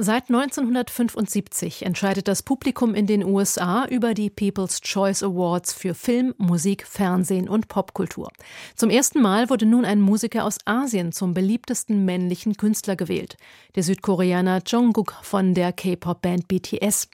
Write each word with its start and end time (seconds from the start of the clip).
Seit 0.00 0.30
1975 0.30 1.84
entscheidet 1.84 2.28
das 2.28 2.44
Publikum 2.44 2.94
in 2.94 3.08
den 3.08 3.24
USA 3.24 3.84
über 3.86 4.14
die 4.14 4.30
People's 4.30 4.80
Choice 4.80 5.24
Awards 5.24 5.72
für 5.72 5.92
Film, 5.92 6.34
Musik, 6.38 6.86
Fernsehen 6.86 7.48
und 7.48 7.66
Popkultur. 7.66 8.30
Zum 8.76 8.90
ersten 8.90 9.20
Mal 9.20 9.50
wurde 9.50 9.66
nun 9.66 9.84
ein 9.84 10.00
Musiker 10.00 10.44
aus 10.44 10.58
Asien 10.66 11.10
zum 11.10 11.34
beliebtesten 11.34 12.04
männlichen 12.04 12.56
Künstler 12.56 12.94
gewählt, 12.94 13.38
der 13.74 13.82
Südkoreaner 13.82 14.62
Jungkook 14.64 15.16
von 15.22 15.52
der 15.52 15.72
K-Pop-Band 15.72 16.46
BTS. 16.46 17.08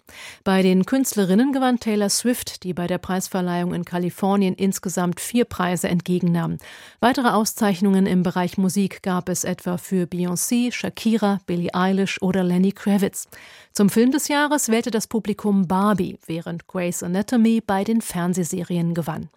Bei 0.45 0.61
den 0.61 0.85
Künstlerinnen 0.85 1.55
gewann 1.55 1.81
Taylor 1.81 2.11
Swift, 2.11 2.65
die 2.65 2.75
bei 2.75 2.87
der 2.87 2.99
Preisverleihung 2.99 3.73
in 3.73 3.87
Kalifornien 3.87 4.53
insgesamt 4.53 5.21
vier 5.21 5.47
Preise 5.47 5.89
entgegennahm. 5.89 6.59
Weitere 7.01 7.29
Auszeichnungen 7.29 8.05
im 8.05 8.23
Bereich 8.23 8.59
Musik 8.59 9.03
gab 9.03 9.31
es 9.31 9.45
etwa 9.45 9.79
für 9.79 10.05
Beyoncé, 10.05 10.71
Shakira, 10.71 11.39
Billie 11.47 11.73
Eilish 11.73 12.21
oder 12.21 12.45
Lenny 12.45 12.74
Kravitz. 12.75 13.29
Zum 13.73 13.89
Film 13.89 14.11
des 14.11 14.29
Jahres 14.29 14.69
wählte 14.69 14.91
das 14.91 15.07
Publikum 15.07 15.67
Barbie, 15.67 16.19
während 16.27 16.67
Grey's 16.67 17.03
Anatomy 17.03 17.61
bei 17.61 17.85
den 17.85 18.01
Fernsehserien 18.01 18.95
gewann. 18.95 19.31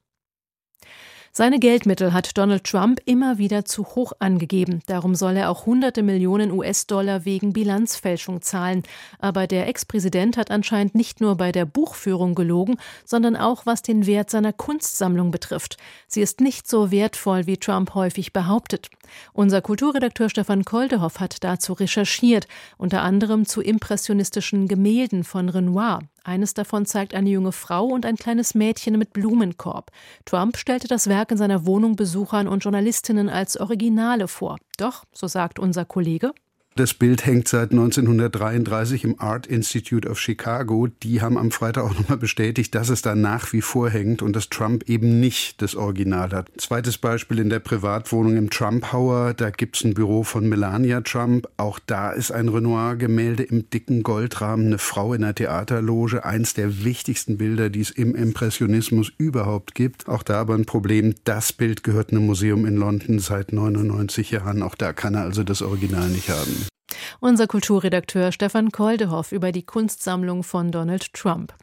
Seine 1.32 1.60
Geldmittel 1.60 2.14
hat 2.14 2.38
Donald 2.38 2.64
Trump 2.64 3.00
immer 3.06 3.38
wieder 3.38 3.66
zu 3.66 3.86
hoch 3.86 4.14
angegeben. 4.20 4.82
Darum 4.88 5.14
soll 5.14 5.38
er 5.38 5.50
auch 5.52 5.66
hunderte 5.66 6.02
Millionen 6.02 6.52
US-Dollar 6.52 7.26
wegen 7.26 7.54
Bilanzfälschung 7.54 8.42
zahlen. 8.42 8.84
Aber 9.20 9.46
der 9.46 9.68
Ex-Präsident 9.68 10.38
hat 10.38 10.50
anscheinend 10.50 10.96
nicht 10.96 11.22
nur 11.22 11.36
bei 11.36 11.52
der 11.52 11.66
Buchführung 11.66 12.34
gelogen, 12.34 12.78
sondern 13.06 13.36
auch 13.36 13.66
was 13.66 13.82
den 13.84 14.08
Wert 14.08 14.30
seiner 14.30 14.54
Kunstsammlung 14.54 15.32
betrifft. 15.32 15.78
Sie 16.08 16.22
ist 16.22 16.42
nicht 16.42 16.68
so 16.68 16.92
wertvoll, 16.92 17.46
wie 17.46 17.58
Trump 17.58 17.94
häufig 17.94 18.34
behauptet. 18.34 18.90
Unser 19.34 19.62
Kulturredakteur 19.62 20.30
Stefan 20.30 20.66
Koldehoff 20.66 21.20
hat 21.20 21.44
dazu 21.44 21.74
recherchiert, 21.74 22.48
unter 22.78 23.02
anderem 23.04 23.46
zu 23.46 23.62
impressionistischen 23.62 24.68
Gemälden 24.68 25.24
von 25.24 25.50
Renoir. 25.50 26.00
Eines 26.28 26.54
davon 26.54 26.86
zeigt 26.86 27.16
eine 27.16 27.30
junge 27.30 27.54
Frau 27.54 27.86
und 27.86 28.06
ein 28.06 28.18
kleines 28.18 28.54
Mädchen 28.54 28.98
mit 28.98 29.14
Blumenkorb. 29.14 29.92
Trump 30.26 30.58
stellte 30.58 30.90
das 30.90 31.08
Werk 31.08 31.32
in 31.32 31.38
seiner 31.38 31.66
Wohnung 31.66 31.96
Besuchern 31.96 32.50
und 32.50 32.66
Journalistinnen 32.66 33.30
als 33.30 33.58
Originale 33.58 34.28
vor. 34.28 34.58
Doch, 34.78 35.06
so 35.14 35.28
sagt 35.28 35.58
unser 35.58 35.86
Kollege, 35.86 36.34
das 36.80 36.94
Bild 36.94 37.26
hängt 37.26 37.48
seit 37.48 37.72
1933 37.72 39.04
im 39.04 39.20
Art 39.20 39.48
Institute 39.48 40.08
of 40.08 40.20
Chicago. 40.20 40.88
Die 41.04 41.22
haben 41.22 41.38
am 41.38 41.52
Freitag 41.52 41.84
auch 41.84 41.98
nochmal 41.98 42.18
bestätigt, 42.18 42.74
dass 42.76 42.90
es 42.90 43.02
da 43.02 43.16
nach 43.16 43.52
wie 43.54 43.62
vor 43.62 43.90
hängt 43.90 44.22
und 44.22 44.36
dass 44.36 44.50
Trump 44.50 44.88
eben 44.88 45.20
nicht 45.20 45.62
das 45.62 45.76
Original 45.76 46.32
hat. 46.32 46.50
Zweites 46.58 46.98
Beispiel 46.98 47.40
in 47.40 47.50
der 47.50 47.60
Privatwohnung 47.60 48.38
im 48.38 48.50
Trump 48.50 48.86
Tower. 48.90 49.34
Da 49.34 49.50
gibt 49.50 49.78
es 49.78 49.84
ein 49.84 49.94
Büro 49.94 50.24
von 50.24 50.48
Melania 50.48 51.02
Trump. 51.02 51.48
Auch 51.58 51.80
da 51.86 52.12
ist 52.12 52.32
ein 52.32 52.50
Renoir-Gemälde 52.50 53.44
im 53.44 53.70
dicken 53.70 54.04
Goldrahmen, 54.04 54.68
eine 54.68 54.78
Frau 54.78 55.14
in 55.14 55.24
einer 55.24 55.36
Theaterloge. 55.36 56.26
Eins 56.26 56.54
der 56.54 56.84
wichtigsten 56.84 57.38
Bilder, 57.38 57.70
die 57.70 57.82
es 57.82 57.90
im 57.90 58.16
Impressionismus 58.16 59.12
überhaupt 59.18 59.76
gibt. 59.76 60.08
Auch 60.08 60.24
da 60.24 60.42
aber 60.42 60.56
ein 60.56 60.66
Problem. 60.66 61.16
Das 61.24 61.54
Bild 61.54 61.84
gehört 61.84 62.12
einem 62.12 62.26
Museum 62.26 62.66
in 62.66 62.76
London 62.76 63.20
seit 63.20 63.52
99 63.52 64.32
Jahren. 64.32 64.62
Auch 64.62 64.76
da 64.76 64.94
kann 64.94 65.16
er 65.16 65.24
also 65.24 65.44
das 65.44 65.62
Original 65.62 66.10
nicht 66.10 66.30
haben. 66.30 66.67
Unser 67.20 67.48
Kulturredakteur 67.48 68.32
Stefan 68.32 68.72
Koldehoff 68.72 69.32
über 69.32 69.52
die 69.52 69.66
Kunstsammlung 69.66 70.44
von 70.44 70.72
Donald 70.72 71.14
Trump. 71.14 71.54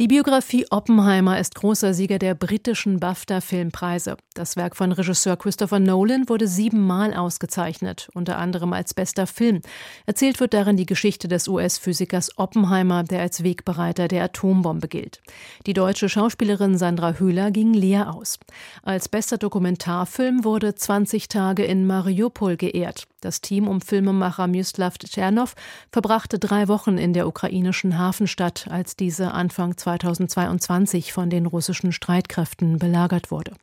Die 0.00 0.08
Biografie 0.08 0.66
Oppenheimer 0.70 1.38
ist 1.38 1.54
großer 1.54 1.94
Sieger 1.94 2.18
der 2.18 2.34
britischen 2.34 2.98
BAFTA-Filmpreise. 2.98 4.16
Das 4.34 4.56
Werk 4.56 4.74
von 4.74 4.90
Regisseur 4.90 5.36
Christopher 5.36 5.78
Nolan 5.78 6.28
wurde 6.28 6.48
siebenmal 6.48 7.14
ausgezeichnet, 7.14 8.08
unter 8.12 8.38
anderem 8.38 8.72
als 8.72 8.92
bester 8.92 9.28
Film. 9.28 9.60
Erzählt 10.04 10.40
wird 10.40 10.52
darin 10.52 10.76
die 10.76 10.86
Geschichte 10.86 11.28
des 11.28 11.46
US-Physikers 11.46 12.36
Oppenheimer, 12.38 13.04
der 13.04 13.20
als 13.20 13.44
Wegbereiter 13.44 14.08
der 14.08 14.24
Atombombe 14.24 14.88
gilt. 14.88 15.20
Die 15.66 15.74
deutsche 15.74 16.08
Schauspielerin 16.08 16.76
Sandra 16.76 17.12
Hüller 17.12 17.52
ging 17.52 17.72
leer 17.72 18.12
aus. 18.12 18.40
Als 18.82 19.08
bester 19.08 19.38
Dokumentarfilm 19.38 20.42
wurde 20.42 20.74
20 20.74 21.28
Tage 21.28 21.62
in 21.62 21.86
Mariupol 21.86 22.56
geehrt. 22.56 23.06
Das 23.24 23.40
Team 23.40 23.68
um 23.68 23.80
Filmemacher 23.80 24.46
Mjuslav 24.46 24.98
Tschernow 24.98 25.54
verbrachte 25.90 26.38
drei 26.38 26.68
Wochen 26.68 26.98
in 26.98 27.14
der 27.14 27.26
ukrainischen 27.26 27.98
Hafenstadt, 27.98 28.68
als 28.68 28.96
diese 28.96 29.32
Anfang 29.32 29.78
2022 29.78 31.14
von 31.14 31.30
den 31.30 31.46
russischen 31.46 31.92
Streitkräften 31.92 32.78
belagert 32.78 33.30
wurde. 33.30 33.54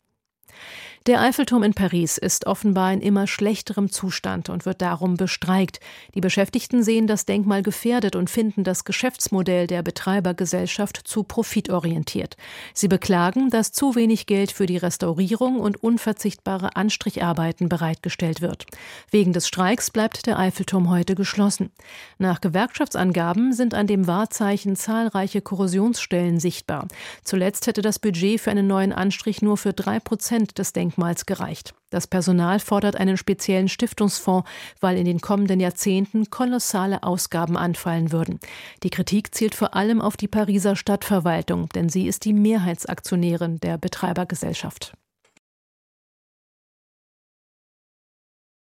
Der 1.08 1.20
Eiffelturm 1.20 1.64
in 1.64 1.74
Paris 1.74 2.20
ist 2.20 2.46
offenbar 2.46 2.94
in 2.94 3.02
immer 3.02 3.26
schlechterem 3.26 3.92
Zustand 3.92 4.50
und 4.50 4.68
wird 4.68 4.84
darum 4.84 5.18
bestreikt. 5.18 5.80
Die 6.14 6.22
Beschäftigten 6.22 6.84
sehen 6.84 7.08
das 7.08 7.26
Denkmal 7.26 7.64
gefährdet 7.64 8.16
und 8.16 8.30
finden 8.30 8.64
das 8.64 8.84
Geschäftsmodell 8.84 9.66
der 9.66 9.82
Betreibergesellschaft 9.82 11.02
zu 11.04 11.24
profitorientiert. 11.24 12.38
Sie 12.76 12.88
beklagen, 12.88 13.50
dass 13.50 13.72
zu 13.72 13.96
wenig 13.96 14.28
Geld 14.28 14.52
für 14.52 14.68
die 14.68 14.78
Restaurierung 14.78 15.60
und 15.60 15.82
unverzichtbare 15.82 16.76
Anstricharbeiten 16.76 17.68
bereitgestellt 17.68 18.42
wird. 18.42 18.68
Wegen 19.10 19.34
des 19.34 19.48
Streiks 19.48 19.90
bleibt 19.90 20.28
der 20.28 20.38
Eiffelturm 20.38 20.92
heute 20.92 21.16
geschlossen. 21.16 21.72
Nach 22.20 22.42
Gewerkschaftsangaben 22.42 23.54
sind 23.54 23.74
an 23.74 23.88
dem 23.88 24.06
Wahrzeichen 24.06 24.76
zahlreiche 24.76 25.42
Korrosionsstellen 25.42 26.40
sichtbar. 26.40 26.88
Zuletzt 27.24 27.66
hätte 27.66 27.82
das 27.82 27.98
Budget 27.98 28.40
für 28.40 28.52
einen 28.52 28.68
neuen 28.68 28.94
Anstrich 28.94 29.42
nur 29.42 29.58
für 29.58 29.74
drei 29.74 30.00
Prozent 30.00 30.60
des 30.60 30.74
Denkmals 30.74 30.91
Denkmals 30.92 31.26
gereicht. 31.26 31.74
Das 31.90 32.08
Personal 32.08 32.60
fordert 32.60 32.96
einen 32.96 33.18
speziellen 33.18 33.70
Stiftungsfonds, 33.70 34.50
weil 34.80 34.98
in 34.98 35.06
den 35.06 35.20
kommenden 35.22 35.60
Jahrzehnten 35.60 36.30
kolossale 36.30 37.04
Ausgaben 37.04 37.58
anfallen 37.58 38.12
würden. 38.12 38.40
Die 38.84 38.90
Kritik 38.90 39.34
zielt 39.34 39.56
vor 39.56 39.76
allem 39.76 40.02
auf 40.02 40.18
die 40.18 40.28
Pariser 40.28 40.76
Stadtverwaltung, 40.76 41.70
denn 41.70 41.90
sie 41.90 42.08
ist 42.08 42.26
die 42.26 42.34
Mehrheitsaktionärin 42.34 43.60
der 43.60 43.78
Betreibergesellschaft. 43.78 44.94